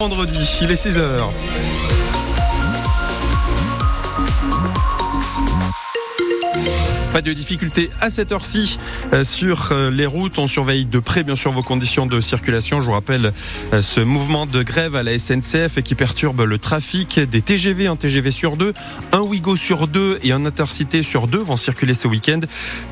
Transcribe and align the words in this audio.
Vendredi, 0.00 0.38
il 0.62 0.70
est 0.70 0.76
6h. 0.76 2.07
Pas 7.12 7.22
de 7.22 7.32
difficulté 7.32 7.90
à 8.02 8.10
cette 8.10 8.32
heure-ci 8.32 8.78
euh, 9.14 9.24
sur 9.24 9.70
euh, 9.72 9.90
les 9.90 10.04
routes. 10.04 10.38
On 10.38 10.46
surveille 10.46 10.84
de 10.84 10.98
près, 10.98 11.22
bien 11.22 11.36
sûr, 11.36 11.50
vos 11.50 11.62
conditions 11.62 12.04
de 12.04 12.20
circulation. 12.20 12.82
Je 12.82 12.86
vous 12.86 12.92
rappelle 12.92 13.32
euh, 13.72 13.80
ce 13.80 14.00
mouvement 14.00 14.44
de 14.44 14.62
grève 14.62 14.94
à 14.94 15.02
la 15.02 15.18
SNCF 15.18 15.82
qui 15.82 15.94
perturbe 15.94 16.42
le 16.42 16.58
trafic 16.58 17.18
des 17.18 17.40
TGV, 17.40 17.86
un 17.86 17.96
TGV 17.96 18.30
sur 18.30 18.58
deux, 18.58 18.74
un 19.12 19.20
Ouigo 19.20 19.56
sur 19.56 19.88
deux 19.88 20.18
et 20.22 20.32
un 20.32 20.44
Intercité 20.44 21.02
sur 21.02 21.28
deux 21.28 21.38
vont 21.38 21.56
circuler 21.56 21.94
ce 21.94 22.08
week-end. 22.08 22.40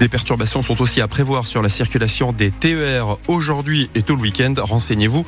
Des 0.01 0.09
perturbations 0.09 0.63
sont 0.63 0.81
aussi 0.81 1.03
à 1.03 1.09
prévoir 1.09 1.47
sur 1.47 1.61
la 1.61 1.69
circulation 1.69 2.33
des 2.33 2.51
TER 2.51 3.19
aujourd'hui 3.29 3.91
et 3.95 4.03
tout 4.03 4.17
le 4.17 4.23
week-end. 4.23 4.55
Renseignez-vous 4.57 5.25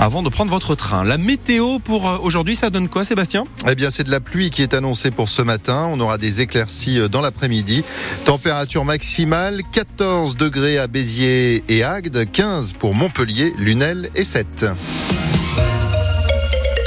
avant 0.00 0.22
de 0.22 0.28
prendre 0.28 0.50
votre 0.50 0.74
train. 0.74 1.04
La 1.04 1.16
météo 1.16 1.78
pour 1.78 2.20
aujourd'hui, 2.22 2.56
ça 2.56 2.70
donne 2.70 2.88
quoi, 2.88 3.04
Sébastien? 3.04 3.44
Eh 3.68 3.74
bien, 3.76 3.90
c'est 3.90 4.04
de 4.04 4.10
la 4.10 4.20
pluie 4.20 4.50
qui 4.50 4.62
est 4.62 4.74
annoncée 4.74 5.12
pour 5.12 5.28
ce 5.28 5.42
matin. 5.42 5.88
On 5.90 6.00
aura 6.00 6.18
des 6.18 6.40
éclaircies 6.40 7.08
dans 7.08 7.20
l'après-midi. 7.20 7.84
Température 8.32 8.86
maximale 8.86 9.60
14 9.74 10.38
degrés 10.38 10.78
à 10.78 10.86
Béziers 10.86 11.62
et 11.68 11.84
Agde, 11.84 12.24
15 12.32 12.72
pour 12.72 12.94
Montpellier, 12.94 13.52
Lunel 13.58 14.08
et 14.14 14.24
7. 14.24 14.64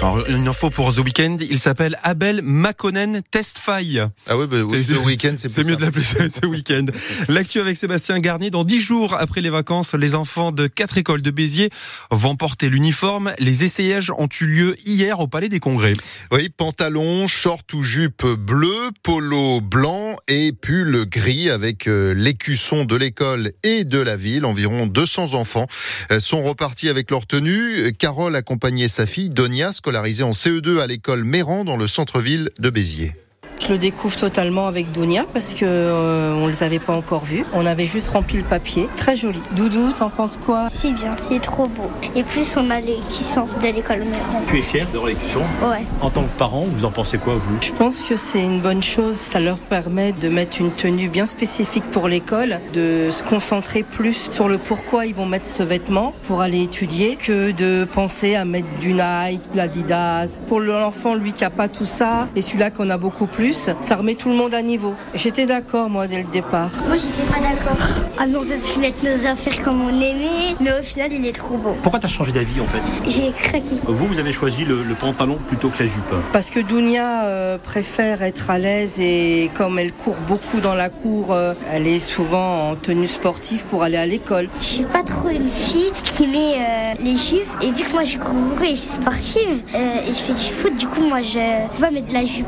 Alors, 0.06 0.30
une 0.30 0.48
info 0.48 0.70
pour 0.70 0.94
The 0.94 1.00
Weeknd, 1.00 1.38
il 1.50 1.58
s'appelle 1.58 1.98
Abel 2.04 2.44
Makonnen 2.44 3.24
Testfy. 3.32 3.98
Ah 4.28 4.38
oui, 4.38 4.46
bah, 4.46 4.58
oui 4.64 4.86
The 4.86 5.04
Weeknd, 5.04 5.34
c'est 5.38 5.64
mieux 5.64 5.76
de 5.76 5.82
l'appeler 5.82 6.30
The 6.30 6.46
Weeknd. 6.48 6.86
L'actu 7.28 7.60
avec 7.60 7.76
Sébastien 7.76 8.20
Garnier. 8.20 8.52
Dans 8.52 8.64
dix 8.64 8.80
jours 8.80 9.16
après 9.16 9.42
les 9.42 9.50
vacances, 9.50 9.96
les 9.96 10.14
enfants 10.14 10.52
de 10.52 10.68
quatre 10.68 11.00
écoles 11.00 11.24
de 11.24 11.32
Béziers 11.32 11.72
vont 12.12 12.36
porter 12.36 12.70
l'uniforme. 12.70 13.34
Les 13.40 13.64
essayages 13.64 14.12
ont 14.12 14.30
eu 14.40 14.46
lieu 14.46 14.76
hier 14.86 15.20
au 15.22 15.28
Palais 15.28 15.50
des 15.50 15.60
Congrès. 15.60 15.94
Oui, 16.32 16.50
pantalon, 16.56 17.26
short 17.26 17.74
ou 17.74 17.82
jupe 17.82 18.28
bleu, 18.28 18.92
polo 19.02 19.60
blanc 19.60 20.18
et 20.28 20.52
pull 20.52 21.08
gris 21.10 21.50
avec 21.50 21.88
euh, 21.88 22.14
l'écusson 22.14 22.86
de 22.86 22.96
l'école 22.96 23.54
et 23.64 23.86
de 23.86 23.98
la 23.98 24.16
ville. 24.16 24.46
Environ 24.46 24.86
200 24.86 25.34
enfants 25.34 25.66
euh, 26.12 26.20
sont 26.20 26.44
repartis 26.44 26.90
avec 26.90 27.10
leur 27.10 27.26
tenue. 27.26 27.92
Carole 27.98 28.36
accompagnait 28.36 28.88
sa 28.88 29.08
fille 29.08 29.32
Donia, 29.32 29.72
en 29.96 30.32
CE2 30.32 30.80
à 30.80 30.88
l'école 30.88 31.24
Méran 31.24 31.64
dans 31.64 31.78
le 31.78 31.88
centre-ville 31.88 32.52
de 32.60 32.70
Béziers. 32.70 33.14
Je 33.62 33.72
le 33.72 33.78
découvre 33.80 34.16
totalement 34.16 34.68
avec 34.68 34.92
Dounia 34.92 35.26
parce 35.34 35.54
que 35.54 35.66
euh, 35.66 36.34
on 36.36 36.48
les 36.48 36.62
avait 36.62 36.80
pas 36.80 36.94
encore 36.94 37.24
vus. 37.24 37.46
On 37.54 37.66
avait 37.66 37.86
juste 37.88 38.10
rempli 38.10 38.38
le 38.38 38.44
papier. 38.44 38.88
Très 38.96 39.16
joli. 39.16 39.42
Doudou, 39.56 39.92
t'en 39.92 40.10
penses 40.10 40.38
quoi? 40.38 40.68
C'est 40.70 40.92
bien, 40.92 41.16
c'est 41.20 41.42
trop 41.42 41.68
beau. 41.68 41.90
Et 42.16 42.24
plus 42.24 42.56
on 42.58 42.70
a 42.70 42.80
les 42.80 42.98
cuissons 43.10 43.48
de 43.62 43.68
l'école 43.68 44.00
Méron. 44.00 44.42
Tu 44.48 44.60
es 44.60 44.62
fier 44.62 44.86
d'avoir 44.88 45.08
les 45.08 45.16
cuissons 45.16 45.40
Ouais. 45.64 45.84
En 46.02 46.10
tant 46.12 46.24
que 46.24 46.38
parent, 46.38 46.66
vous 46.68 46.86
en 46.86 46.92
pensez 46.92 47.18
quoi, 47.18 47.36
vous? 47.36 47.58
Je 47.62 47.72
pense 47.72 48.04
que 48.04 48.16
c'est 48.16 48.44
une 48.44 48.62
bonne 48.62 48.84
chose. 48.84 49.16
Ça 49.16 49.40
leur 49.40 49.58
permet 49.58 50.12
de 50.12 50.30
mettre 50.30 50.60
une 50.62 50.72
tenue 50.72 51.08
bien 51.10 51.26
spécifique 51.26 51.90
pour 51.92 52.08
l'école, 52.08 52.60
de 52.74 53.08
se 53.10 53.24
concentrer 53.24 53.82
plus 53.84 54.30
sur 54.32 54.48
le 54.48 54.58
pourquoi 54.60 55.06
ils 55.08 55.16
vont 55.16 55.26
mettre 55.26 55.46
ce 55.46 55.64
vêtement 55.64 56.14
pour 56.28 56.42
aller 56.42 56.62
étudier 56.62 57.16
que 57.16 57.52
de 57.52 57.86
penser 57.86 58.36
à 58.36 58.46
mettre 58.46 58.68
du 58.80 58.94
Nike, 58.94 59.52
de 59.54 59.58
l'Adidas. 59.58 60.38
Pour 60.48 60.60
l'enfant, 60.60 61.16
lui 61.16 61.34
qui 61.34 61.44
a 61.46 61.50
pas 61.50 61.68
tout 61.68 61.86
ça, 61.86 62.28
et 62.36 62.42
celui-là 62.44 62.70
qu'on 62.70 62.90
a 62.90 62.98
beaucoup 62.98 63.28
plus, 63.28 63.45
ça 63.52 63.96
remet 63.96 64.16
tout 64.16 64.30
le 64.30 64.36
monde 64.36 64.54
à 64.54 64.62
niveau. 64.62 64.96
J'étais 65.14 65.46
d'accord, 65.46 65.90
moi, 65.90 66.08
dès 66.08 66.18
le 66.18 66.30
départ. 66.32 66.70
Moi, 66.88 66.98
j'étais 66.98 67.30
pas 67.32 67.40
d'accord. 67.40 67.78
Ah 68.18 68.28
non, 68.28 68.40
on 68.40 68.46
peut 68.46 68.58
plus 68.58 68.80
mettre 68.80 69.04
nos 69.04 69.28
affaires 69.30 69.64
comme 69.64 69.82
on 69.82 69.90
aimait, 69.90 70.56
mais 70.60 70.80
au 70.80 70.84
final, 70.84 71.12
il 71.14 71.26
est 71.26 71.36
trop 71.36 71.58
beau. 71.58 71.76
Pourquoi 71.82 72.00
t'as 72.00 72.08
changé 72.08 72.32
d'avis, 72.32 72.62
en 72.62 72.66
fait 72.68 72.80
J'ai 73.08 73.32
craqué. 73.32 73.76
Vous, 73.86 74.08
vous 74.08 74.20
avez 74.20 74.32
choisi 74.34 74.64
le, 74.66 74.84
le 74.84 74.96
pantalon 74.96 75.38
plutôt 75.48 75.70
que 75.70 75.84
la 75.84 75.90
jupe. 75.90 76.04
Parce 76.32 76.50
que 76.50 76.60
Dounia 76.60 77.24
euh, 77.26 77.58
préfère 77.58 78.22
être 78.24 78.50
à 78.50 78.58
l'aise 78.58 79.00
et 79.00 79.50
comme 79.56 79.80
elle 79.80 79.92
court 79.94 80.18
beaucoup 80.28 80.60
dans 80.62 80.76
la 80.76 80.90
cour, 80.90 81.32
euh, 81.32 81.54
elle 81.72 81.88
est 81.88 82.00
souvent 82.00 82.72
en 82.72 82.76
tenue 82.76 83.08
sportive 83.08 83.64
pour 83.66 83.84
aller 83.84 83.98
à 83.98 84.06
l'école. 84.06 84.48
Je 84.62 84.66
suis 84.66 84.84
pas 84.84 85.04
trop 85.04 85.30
une 85.30 85.50
fille 85.50 85.92
qui 86.04 86.28
met 86.28 86.56
euh, 86.56 86.94
les 87.00 87.18
jupes. 87.18 87.46
Et 87.62 87.72
vu 87.72 87.84
que 87.84 87.92
moi, 87.92 88.04
je 88.06 88.18
cours 88.18 88.62
et 88.64 88.72
je 88.72 88.76
suis 88.76 88.90
sportive 89.02 89.64
euh, 89.76 90.02
et 90.08 90.14
je 90.14 90.20
fais 90.20 90.34
du 90.34 90.54
foot, 90.54 90.76
du 90.78 90.88
coup, 90.88 91.02
moi, 91.02 91.22
je 91.22 91.38
vais 91.80 91.92
mettre 91.92 92.08
de 92.08 92.14
la 92.14 92.26
jupe. 92.26 92.48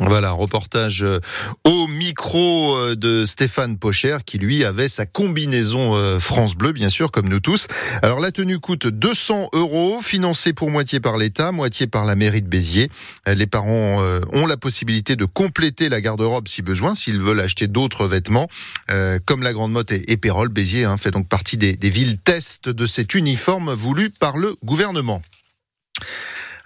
Voilà, 0.00 0.32
reportage 0.32 1.02
euh, 1.02 1.20
au 1.64 1.86
micro 1.86 2.76
euh, 2.76 2.96
de 2.96 3.24
Stéphane 3.24 3.78
Pocher 3.78 4.18
qui 4.26 4.36
lui 4.36 4.62
avait 4.62 4.88
sa 4.88 5.06
combinaison 5.06 5.96
euh, 5.96 6.18
France 6.18 6.54
Bleu, 6.54 6.72
bien 6.72 6.90
sûr, 6.90 7.10
comme 7.10 7.30
nous 7.30 7.40
tous. 7.40 7.66
Alors 8.02 8.20
la 8.20 8.30
tenue 8.30 8.58
coûte 8.58 8.86
200 8.86 9.48
euros, 9.54 10.00
financée 10.02 10.52
pour 10.52 10.70
moitié 10.70 11.00
par 11.00 11.16
l'État, 11.16 11.50
moitié 11.50 11.86
par 11.86 12.04
la 12.04 12.14
mairie 12.14 12.42
de 12.42 12.48
Béziers. 12.48 12.90
Les 13.26 13.46
parents 13.46 14.02
ont 14.32 14.46
la 14.46 14.56
possibilité 14.56 15.16
de 15.16 15.24
compléter 15.24 15.88
la 15.88 16.00
garde-robe 16.00 16.48
si 16.48 16.62
besoin, 16.62 16.94
s'ils 16.94 17.20
veulent 17.20 17.40
acheter 17.40 17.66
d'autres 17.66 18.06
vêtements, 18.06 18.48
comme 19.24 19.42
la 19.42 19.52
Grande 19.52 19.72
Motte 19.72 19.92
et, 19.92 20.16
Pérol. 20.16 20.48
Béziers 20.48 20.84
hein, 20.84 20.96
fait 20.96 21.10
donc 21.10 21.28
partie 21.28 21.56
des, 21.56 21.76
des 21.76 21.90
villes 21.90 22.18
test 22.18 22.68
de 22.68 22.86
cet 22.86 23.14
uniforme 23.14 23.72
voulu 23.72 24.10
par 24.10 24.36
le 24.36 24.56
gouvernement. 24.64 25.22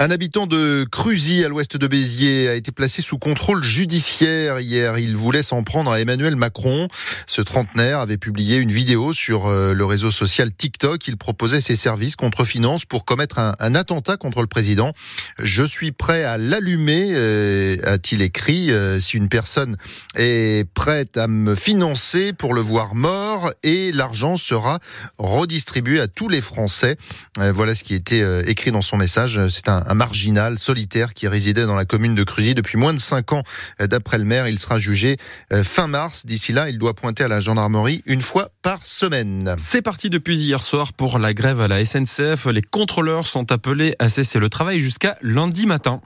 Un 0.02 0.10
habitant 0.10 0.46
de 0.46 0.86
Cruzy, 0.90 1.44
à 1.44 1.48
l'ouest 1.48 1.76
de 1.76 1.86
Béziers, 1.86 2.48
a 2.48 2.54
été 2.54 2.72
placé 2.72 3.02
sous 3.02 3.18
contrôle 3.18 3.62
judiciaire 3.62 4.58
hier. 4.58 4.96
Il 4.96 5.14
voulait 5.14 5.42
s'en 5.42 5.62
prendre 5.62 5.90
à 5.90 6.00
Emmanuel 6.00 6.36
Macron. 6.36 6.88
Ce 7.26 7.42
trentenaire 7.42 7.98
avait 7.98 8.16
publié 8.16 8.56
une 8.56 8.72
vidéo 8.72 9.12
sur 9.12 9.46
euh, 9.46 9.74
le 9.74 9.84
réseau 9.84 10.10
social 10.10 10.54
TikTok. 10.54 11.06
Il 11.06 11.18
proposait 11.18 11.60
ses 11.60 11.76
services 11.76 12.16
contre 12.16 12.46
finance 12.46 12.86
pour 12.86 13.04
commettre 13.04 13.38
un, 13.38 13.74
attentat 13.74 14.16
contre 14.16 14.40
le 14.40 14.46
président. 14.46 14.94
Je 15.38 15.64
suis 15.64 15.92
prêt 15.92 16.24
à 16.24 16.38
l'allumer, 16.38 17.10
euh, 17.10 17.76
a-t-il 17.84 18.22
écrit, 18.22 18.72
euh, 18.72 19.00
si 19.00 19.18
une 19.18 19.28
personne 19.28 19.76
est 20.16 20.66
prête 20.72 21.18
à 21.18 21.28
me 21.28 21.54
financer 21.54 22.32
pour 22.32 22.54
le 22.54 22.62
voir 22.62 22.94
mort 22.94 23.52
et 23.62 23.92
l'argent 23.92 24.38
sera 24.38 24.78
redistribué 25.18 26.00
à 26.00 26.08
tous 26.08 26.30
les 26.30 26.40
Français. 26.40 26.96
Voilà 27.36 27.74
ce 27.74 27.84
qui 27.84 27.94
était 27.94 28.22
écrit 28.50 28.72
dans 28.72 28.80
son 28.80 28.96
message. 28.96 29.38
C'est 29.48 29.68
un 29.68 29.89
un 29.90 29.94
marginal 29.94 30.58
solitaire 30.58 31.14
qui 31.14 31.26
résidait 31.26 31.66
dans 31.66 31.74
la 31.74 31.84
commune 31.84 32.14
de 32.14 32.22
Cruzy 32.22 32.54
depuis 32.54 32.78
moins 32.78 32.94
de 32.94 32.98
5 32.98 33.32
ans. 33.32 33.42
D'après 33.80 34.18
le 34.18 34.24
maire, 34.24 34.46
il 34.46 34.58
sera 34.58 34.78
jugé 34.78 35.16
fin 35.64 35.88
mars. 35.88 36.26
D'ici 36.26 36.52
là, 36.52 36.70
il 36.70 36.78
doit 36.78 36.94
pointer 36.94 37.24
à 37.24 37.28
la 37.28 37.40
gendarmerie 37.40 38.02
une 38.06 38.20
fois 38.20 38.50
par 38.62 38.86
semaine. 38.86 39.54
C'est 39.58 39.82
parti 39.82 40.08
depuis 40.08 40.38
hier 40.38 40.62
soir 40.62 40.92
pour 40.92 41.18
la 41.18 41.34
grève 41.34 41.60
à 41.60 41.66
la 41.66 41.84
SNCF. 41.84 42.46
Les 42.46 42.62
contrôleurs 42.62 43.26
sont 43.26 43.50
appelés 43.50 43.94
à 43.98 44.08
cesser 44.08 44.38
le 44.38 44.48
travail 44.48 44.78
jusqu'à 44.78 45.18
lundi 45.22 45.66
matin. 45.66 46.00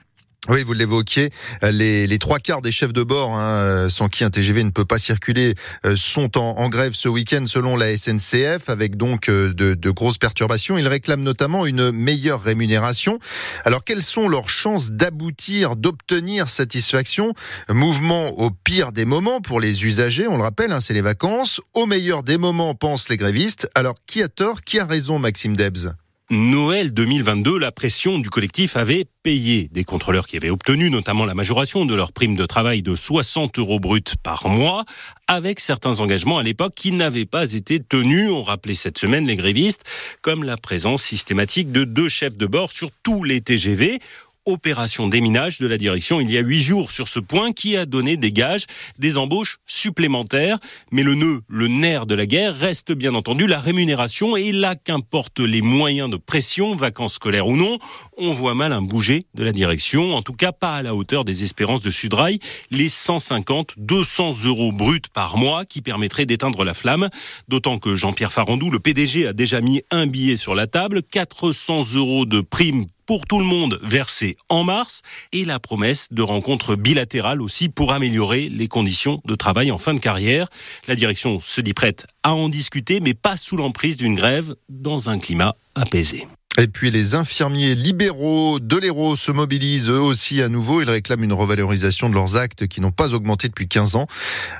Oui, 0.51 0.63
vous 0.63 0.75
l'évoquiez, 0.75 1.31
les, 1.63 2.07
les, 2.07 2.19
trois 2.19 2.39
quarts 2.39 2.61
des 2.61 2.71
chefs 2.71 2.93
de 2.93 3.03
bord, 3.03 3.33
hein, 3.35 3.89
sans 3.89 4.09
qui 4.09 4.25
un 4.25 4.31
TGV 4.31 4.63
ne 4.63 4.71
peut 4.71 4.85
pas 4.85 4.99
circuler, 4.99 5.55
sont 5.97 6.37
en, 6.37 6.69
grève 6.69 6.93
ce 6.93 7.09
week-end 7.09 7.45
selon 7.47 7.77
la 7.77 7.97
SNCF, 7.97 8.69
avec 8.69 8.99
donc 8.99 9.31
de, 9.31 9.53
de, 9.53 9.91
grosses 9.91 10.19
perturbations. 10.19 10.77
Ils 10.77 10.87
réclament 10.87 11.23
notamment 11.23 11.65
une 11.65 11.93
meilleure 11.93 12.43
rémunération. 12.43 13.19
Alors, 13.65 13.85
quelles 13.85 14.03
sont 14.03 14.29
leurs 14.29 14.51
chances 14.51 14.91
d'aboutir, 14.91 15.77
d'obtenir 15.77 16.51
satisfaction? 16.51 17.33
Mouvement 17.71 18.39
au 18.39 18.51
pire 18.51 18.93
des 18.93 19.07
moments 19.07 19.41
pour 19.41 19.61
les 19.61 19.87
usagers, 19.87 20.27
on 20.27 20.37
le 20.37 20.43
rappelle, 20.43 20.73
hein, 20.73 20.83
c'est 20.83 20.95
les 20.95 21.01
vacances. 21.01 21.63
Au 21.73 21.87
meilleur 21.87 22.23
des 22.23 22.37
moments, 22.37 22.75
pensent 22.75 23.09
les 23.09 23.17
grévistes. 23.17 23.69
Alors, 23.75 23.95
qui 24.07 24.23
a 24.23 24.29
tort, 24.29 24.61
qui 24.61 24.79
a 24.79 24.85
raison, 24.85 25.19
Maxime 25.19 25.57
Debs? 25.57 25.95
Noël 26.31 26.95
2022, 26.95 27.59
la 27.59 27.71
pression 27.71 28.19
du 28.19 28.31
collectif 28.31 28.79
avait 28.79 29.05
payé 29.23 29.69
des 29.73 29.85
contrôleurs 29.85 30.27
qui 30.27 30.39
avaient 30.39 30.49
obtenu 30.49 30.89
notamment 30.89 31.27
la 31.27 31.35
majoration 31.35 31.85
de 31.85 31.95
leur 31.95 32.13
prime 32.13 32.35
de 32.35 32.47
travail 32.47 32.81
de 32.81 32.97
60 32.97 33.59
euros 33.59 33.79
bruts 33.79 34.01
par 34.23 34.49
mois, 34.49 34.87
avec 35.29 35.61
certains 35.61 36.01
engagements 36.01 36.39
à 36.39 36.43
l'époque 36.43 36.73
qui 36.75 36.93
n'avaient 36.93 37.27
pas 37.27 37.53
été 37.53 37.79
tenus. 37.79 38.31
On 38.31 38.43
rappelait 38.43 38.75
cette 38.75 38.97
semaine 38.97 39.27
les 39.27 39.37
grévistes, 39.37 39.85
comme 40.23 40.45
la 40.45 40.57
présence 40.57 41.03
systématique 41.03 41.71
de 41.73 41.85
deux 41.85 42.09
chefs 42.09 42.39
de 42.39 42.47
bord 42.47 42.73
sur 42.73 42.89
tous 43.03 43.23
les 43.23 43.43
TGV 43.43 43.99
opération 44.47 45.09
déminage 45.09 45.59
de 45.59 45.67
la 45.67 45.79
direction 45.79 46.21
il 46.21 46.31
y 46.31 46.39
a 46.39 46.41
huit 46.41 46.63
jours 46.63 46.91
sur 46.91 47.09
ce 47.09 47.19
point 47.19 47.53
qui 47.53 47.77
a 47.77 47.87
donné 47.87 48.17
des 48.17 48.33
gages, 48.33 48.67
des 48.99 49.17
embauches 49.17 49.59
supplémentaires. 49.67 50.59
Mais 50.93 51.03
le 51.03 51.15
nœud, 51.15 51.41
le 51.49 51.69
nerf 51.69 52.07
de 52.07 52.15
la 52.15 52.27
guerre 52.27 52.57
reste 52.57 52.93
bien 52.93 53.15
entendu 53.15 53.47
la 53.47 53.61
rémunération 53.61 54.37
et 54.37 54.53
là 54.53 54.75
qu'importent 54.77 55.41
les 55.41 55.63
moyens 55.63 56.11
de 56.11 56.17
pression, 56.17 56.75
vacances 56.75 57.15
scolaires 57.15 57.47
ou 57.47 57.57
non, 57.57 57.79
on 58.17 58.33
voit 58.33 58.55
mal 58.55 58.73
un 58.73 58.83
bouger 58.83 59.25
de 59.35 59.45
la 59.45 59.53
direction, 59.53 60.13
en 60.15 60.23
tout 60.23 60.33
cas 60.33 60.53
pas 60.53 60.77
à 60.77 60.83
la 60.83 60.95
hauteur 60.95 61.25
des 61.25 61.45
espérances 61.45 61.83
de 61.83 61.91
Sudrail, 61.91 62.39
les 62.71 62.89
150, 62.89 63.75
200 63.77 64.45
euros 64.45 64.73
bruts 64.73 65.01
par 65.13 65.37
mois 65.37 65.65
qui 65.65 65.81
permettraient 65.81 66.27
d'éteindre 66.27 66.65
la 66.65 66.75
flamme, 66.75 67.09
d'autant 67.49 67.79
que 67.79 67.95
Jean-Pierre 67.95 68.33
Farandou, 68.33 68.71
le 68.71 68.79
PDG, 68.79 69.27
a 69.27 69.33
déjà 69.33 69.61
mis 69.61 69.83
un 69.91 70.07
billet 70.07 70.37
sur 70.37 70.55
la 70.55 70.67
table, 70.67 71.03
400 71.03 71.95
euros 71.95 72.27
de 72.27 72.41
prime 72.41 72.85
pour 73.07 73.27
tout 73.27 73.39
le 73.39 73.45
monde 73.45 73.79
versé 73.83 74.37
en 74.49 74.65
mars 74.65 75.03
et 75.33 75.45
la 75.45 75.61
promesse 75.61 76.09
de 76.11 76.23
rencontres 76.23 76.77
bilatérales 76.77 77.43
aussi 77.43 77.69
pour 77.69 77.93
améliorer 77.93 78.49
les 78.49 78.69
conditions 78.69 79.21
de 79.25 79.35
travail 79.35 79.71
en 79.71 79.79
fin 79.79 79.95
de 79.95 80.01
carrière. 80.01 80.49
La 80.89 80.95
direction 80.95 81.41
se 81.41 81.61
dit 81.61 81.75
prête 81.75 82.07
à 82.23 82.35
en 82.35 82.49
discuter, 82.49 83.01
mais 83.01 83.15
pas 83.15 83.37
sous 83.37 83.57
l'emprise 83.57 83.97
d'une 83.97 84.15
grève 84.15 84.55
dans 84.69 85.11
un 85.11 85.19
climat 85.19 85.55
apaisé. 85.75 86.27
Et 86.57 86.69
puis 86.69 86.93
les 86.93 87.17
infirmiers 87.17 87.75
libéraux 87.75 88.61
de 88.61 88.77
l'Hérault 88.77 89.17
se 89.17 89.33
mobilisent 89.33 89.89
eux 89.89 90.01
aussi 90.01 90.41
à 90.41 90.49
nouveau. 90.49 90.81
Ils 90.81 90.89
réclament 90.89 91.25
une 91.25 91.33
revalorisation 91.33 92.09
de 92.09 92.15
leurs 92.15 92.37
actes 92.37 92.69
qui 92.69 92.81
n'ont 92.81 92.93
pas 92.93 93.13
augmenté 93.13 93.49
depuis 93.49 93.67
15 93.67 93.97
ans. 93.97 94.07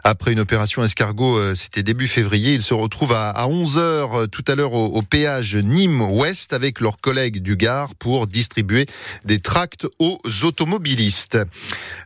Après 0.03 0.33
une 0.33 0.41
opération 0.41 0.83
escargot, 0.83 1.39
euh, 1.39 1.55
c'était 1.55 1.85
début 1.85 2.09
février, 2.09 2.55
ils 2.55 2.63
se 2.63 2.75
retrouvent 2.75 3.13
à 3.13 3.33
11h 3.47 3.79
euh, 3.79 4.27
tout 4.27 4.43
à 4.49 4.57
l'heure 4.57 4.73
au 4.73 5.03
péage 5.03 5.55
Nîmes-Ouest 5.55 6.53
avec 6.53 6.81
leurs 6.81 6.99
collègues 6.99 7.41
du 7.41 7.57
Gard 7.57 7.95
pour 7.95 8.27
distribuer 8.27 8.87
des 9.25 9.39
tracts 9.39 9.87
aux 10.01 10.19
automobilistes. 10.43 11.39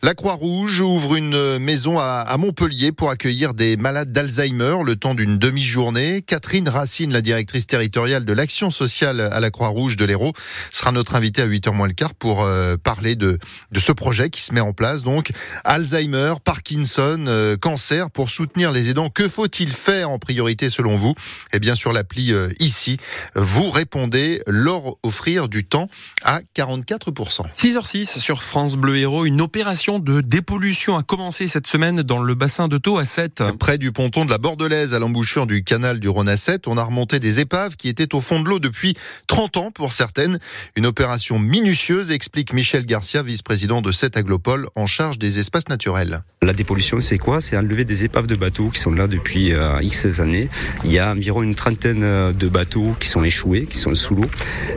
La 0.03 0.15
Croix-Rouge 0.15 0.81
ouvre 0.81 1.17
une 1.17 1.59
maison 1.59 1.99
à 1.99 2.37
Montpellier 2.37 2.93
pour 2.93 3.09
accueillir 3.11 3.55
des 3.55 3.79
malades 3.79 4.13
d'Alzheimer 4.13 4.77
le 4.85 4.97
temps 4.97 5.15
d'une 5.15 5.39
demi-journée. 5.39 6.23
Catherine 6.23 6.69
Racine, 6.69 7.13
la 7.13 7.23
directrice 7.23 7.67
territoriale 7.67 8.27
de 8.27 8.33
l'action 8.35 8.71
sociale 8.71 9.21
à 9.21 9.41
la 9.41 9.51
Croix-Rouge, 9.51 9.78
Rouge 9.79 9.97
de 9.97 10.05
l'Hérault 10.05 10.33
sera 10.73 10.93
notre 10.93 11.15
invité 11.15 11.43
à 11.43 11.47
8h 11.47 11.73
moins 11.73 11.87
le 11.87 11.93
quart 11.93 12.15
pour 12.15 12.43
euh, 12.43 12.77
parler 12.77 13.17
de, 13.17 13.39
de 13.73 13.81
ce 13.81 13.93
projet 13.93 14.31
qui 14.31 14.43
se 14.43 14.53
met 14.53 14.61
en 14.61 14.73
place. 14.73 15.03
Donc, 15.03 15.31
Alzheimer, 15.65 16.35
Parkinson, 16.45 17.25
euh, 17.29 17.57
cancer, 17.57 18.11
pour 18.11 18.29
soutenir 18.29 18.73
les 18.73 18.91
aidants. 18.91 19.11
Que 19.11 19.29
faut-il 19.29 19.73
faire 19.73 20.11
en 20.11 20.19
priorité 20.19 20.71
selon 20.71 20.97
vous? 20.97 21.15
Eh 21.53 21.61
bien, 21.61 21.75
sur 21.75 21.93
l'appli 21.93 22.33
euh, 22.33 22.51
ici, 22.59 22.99
vous 23.35 23.71
répondez 23.71 24.43
leur 24.47 24.97
offrir 25.03 25.49
du 25.49 25.65
temps 25.65 25.89
à 26.23 26.41
44%. 26.57 27.43
6h06 27.57 28.19
sur 28.19 28.43
France 28.43 28.77
Bleu 28.77 28.97
Héros, 28.97 29.25
une 29.25 29.41
opération 29.41 29.99
de 29.99 30.21
dépollution 30.21 30.97
a 30.97 31.03
commencé 31.03 31.49
cette 31.49 31.67
semaine 31.67 32.03
dans 32.03 32.19
le 32.19 32.35
bassin 32.35 32.69
de 32.69 32.79
Thau 32.79 32.99
à 32.99 33.05
7. 33.05 33.43
Près 33.59 33.79
du 33.79 33.93
ponton 33.93 34.25
de 34.25 34.31
la 34.31 34.39
Bordelaise 34.39 34.95
à 34.95 34.99
l'embouchure 34.99 35.47
du 35.47 35.63
canal 35.63 36.01
du 36.01 36.09
Rhône 36.09 36.29
à 36.29 36.37
7, 36.37 36.67
on 36.67 36.77
a 36.77 36.83
remonté 36.83 37.21
des 37.21 37.41
épaves 37.41 37.77
qui 37.77 37.89
étaient 37.89 38.15
au 38.15 38.21
fond 38.21 38.41
de 38.41 38.49
l'eau 38.49 38.59
depuis 38.59 38.97
30 39.27 39.57
ans 39.59 39.68
pour 39.71 39.93
certaines. 39.93 40.39
Une 40.77 40.87
opération 40.87 41.39
minutieuse, 41.39 42.11
explique 42.11 42.53
Michel 42.53 42.87
Garcia, 42.87 43.23
vice-président 43.23 43.83
de 43.83 43.93
cette 43.93 44.17
aglopole 44.17 44.69
en 44.77 44.87
charge 44.87 45.19
des 45.19 45.39
espaces 45.39 45.69
naturels. 45.69 46.23
La 46.43 46.53
dépollution, 46.53 47.01
c'est 47.01 47.19
quoi? 47.19 47.41
C'est 47.41 47.57
enlever 47.57 47.85
des 47.85 48.05
épaves 48.05 48.27
de 48.27 48.37
bateaux 48.37 48.71
qui 48.71 48.81
sont 48.81 48.93
là 48.93 49.07
depuis 49.07 49.53
euh, 49.53 49.81
X 49.83 50.21
années. 50.21 50.49
Il 50.85 50.93
y 50.93 50.99
a 50.99 51.11
environ 51.11 51.43
une 51.43 51.55
trentaine 51.55 52.03
euh, 52.03 52.33
de 52.33 52.49
bateaux 52.49 52.95
qui 53.01 53.09
sont 53.09 53.25
échoués, 53.25 53.67
qui 53.67 53.79
sont 53.79 53.95
sous 53.95 54.15
l'eau. 54.15 54.31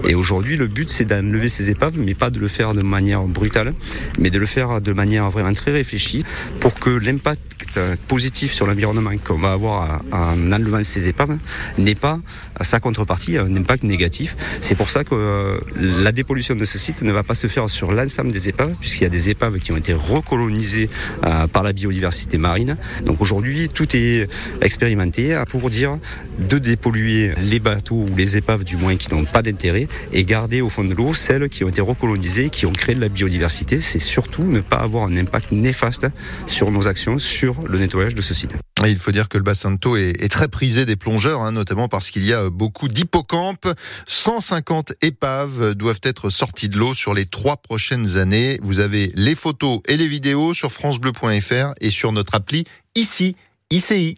Et 0.07 0.15
aujourd'hui, 0.15 0.57
le 0.57 0.67
but, 0.67 0.89
c'est 0.89 1.05
d'enlever 1.05 1.49
ces 1.49 1.69
épaves, 1.69 1.97
mais 1.97 2.13
pas 2.13 2.29
de 2.29 2.39
le 2.39 2.47
faire 2.47 2.73
de 2.73 2.81
manière 2.81 3.21
brutale, 3.23 3.73
mais 4.17 4.29
de 4.29 4.39
le 4.39 4.45
faire 4.45 4.81
de 4.81 4.93
manière 4.93 5.29
vraiment 5.29 5.53
très 5.53 5.71
réfléchie 5.71 6.23
pour 6.59 6.73
que 6.75 6.89
l'impact 6.89 7.79
positif 8.07 8.53
sur 8.53 8.67
l'environnement 8.67 9.11
qu'on 9.23 9.37
va 9.37 9.53
avoir 9.53 10.01
en 10.11 10.51
enlevant 10.51 10.83
ces 10.83 11.07
épaves 11.07 11.37
n'est 11.77 11.95
pas 11.95 12.19
sa 12.61 12.79
contrepartie 12.79 13.37
un 13.37 13.55
impact 13.55 13.83
négatif. 13.83 14.35
Pour 14.81 14.89
ça 14.89 15.03
que 15.03 15.13
euh, 15.13 15.59
la 15.75 16.11
dépollution 16.11 16.55
de 16.55 16.65
ce 16.65 16.79
site 16.79 17.03
ne 17.03 17.11
va 17.11 17.21
pas 17.21 17.35
se 17.35 17.45
faire 17.45 17.69
sur 17.69 17.91
l'ensemble 17.91 18.31
des 18.31 18.49
épaves, 18.49 18.73
puisqu'il 18.79 19.03
y 19.03 19.05
a 19.05 19.09
des 19.09 19.29
épaves 19.29 19.59
qui 19.59 19.71
ont 19.71 19.77
été 19.77 19.93
recolonisées 19.93 20.89
euh, 21.23 21.45
par 21.45 21.61
la 21.61 21.71
biodiversité 21.71 22.39
marine. 22.39 22.77
Donc 23.05 23.21
aujourd'hui, 23.21 23.69
tout 23.69 23.95
est 23.95 24.27
expérimenté 24.59 25.39
pour 25.49 25.69
dire 25.69 25.99
de 26.39 26.57
dépolluer 26.57 27.31
les 27.43 27.59
bateaux 27.59 28.07
ou 28.09 28.15
les 28.17 28.37
épaves 28.37 28.63
du 28.63 28.75
moins 28.75 28.95
qui 28.95 29.13
n'ont 29.13 29.23
pas 29.23 29.43
d'intérêt 29.43 29.87
et 30.13 30.25
garder 30.25 30.61
au 30.61 30.69
fond 30.69 30.83
de 30.83 30.95
l'eau 30.95 31.13
celles 31.13 31.47
qui 31.47 31.63
ont 31.63 31.69
été 31.69 31.81
recolonisées, 31.81 32.49
qui 32.49 32.65
ont 32.65 32.73
créé 32.73 32.95
de 32.95 33.01
la 33.01 33.09
biodiversité. 33.09 33.81
C'est 33.81 33.99
surtout 33.99 34.45
ne 34.45 34.61
pas 34.61 34.77
avoir 34.77 35.03
un 35.03 35.15
impact 35.15 35.51
néfaste 35.51 36.07
sur 36.47 36.71
nos 36.71 36.87
actions, 36.87 37.19
sur 37.19 37.55
le 37.67 37.77
nettoyage 37.77 38.15
de 38.15 38.21
ce 38.21 38.33
site. 38.33 38.55
Il 38.89 38.97
faut 38.97 39.11
dire 39.11 39.29
que 39.29 39.37
le 39.37 39.43
bassin 39.43 39.71
de 39.71 39.77
Thau 39.77 39.95
est, 39.95 40.31
très 40.31 40.47
prisé 40.47 40.85
des 40.85 40.95
plongeurs, 40.95 41.41
hein, 41.41 41.51
notamment 41.51 41.87
parce 41.87 42.09
qu'il 42.09 42.23
y 42.23 42.33
a 42.33 42.49
beaucoup 42.49 42.87
d'hippocampes. 42.87 43.67
150 44.07 44.93
épaves 45.01 45.73
doivent 45.73 45.99
être 46.03 46.29
sorties 46.29 46.69
de 46.69 46.77
l'eau 46.77 46.93
sur 46.93 47.13
les 47.13 47.25
trois 47.25 47.57
prochaines 47.57 48.17
années. 48.17 48.59
Vous 48.63 48.79
avez 48.79 49.11
les 49.15 49.35
photos 49.35 49.81
et 49.87 49.97
les 49.97 50.07
vidéos 50.07 50.53
sur 50.53 50.71
francebleu.fr 50.71 51.73
et 51.79 51.89
sur 51.89 52.11
notre 52.11 52.35
appli 52.35 52.65
ici, 52.95 53.35
ICI. 53.71 54.17